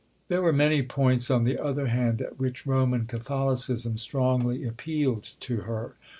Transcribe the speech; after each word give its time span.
There 0.29 0.41
were 0.41 0.51
many 0.51 0.81
points, 0.81 1.29
on 1.29 1.43
the 1.43 1.59
other 1.63 1.85
hand, 1.89 2.23
at 2.23 2.39
which 2.39 2.65
Roman 2.65 3.05
Catholicism 3.05 3.97
strongly 3.97 4.65
appealed 4.65 5.33
to 5.41 5.57
her. 5.57 5.93